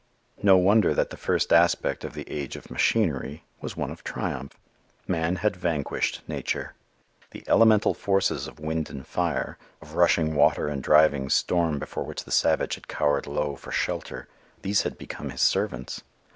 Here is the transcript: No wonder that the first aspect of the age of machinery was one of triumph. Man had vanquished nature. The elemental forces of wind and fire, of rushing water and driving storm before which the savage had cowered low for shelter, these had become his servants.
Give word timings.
No 0.41 0.57
wonder 0.57 0.95
that 0.95 1.11
the 1.11 1.15
first 1.15 1.53
aspect 1.53 2.03
of 2.03 2.15
the 2.15 2.27
age 2.27 2.55
of 2.55 2.71
machinery 2.71 3.43
was 3.61 3.77
one 3.77 3.91
of 3.91 4.03
triumph. 4.03 4.59
Man 5.07 5.35
had 5.35 5.55
vanquished 5.55 6.23
nature. 6.27 6.73
The 7.29 7.43
elemental 7.47 7.93
forces 7.93 8.47
of 8.47 8.59
wind 8.59 8.89
and 8.89 9.05
fire, 9.05 9.59
of 9.79 9.93
rushing 9.93 10.33
water 10.33 10.67
and 10.67 10.81
driving 10.81 11.29
storm 11.29 11.77
before 11.77 12.03
which 12.03 12.23
the 12.23 12.31
savage 12.31 12.73
had 12.73 12.87
cowered 12.87 13.27
low 13.27 13.55
for 13.55 13.71
shelter, 13.71 14.27
these 14.63 14.81
had 14.81 14.97
become 14.97 15.29
his 15.29 15.41
servants. 15.43 16.01